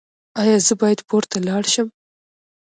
ایا 0.41 0.57
زه 0.67 0.73
باید 0.81 0.99
پورته 1.09 1.37
لاړ 1.47 1.63
شم؟ 1.73 1.87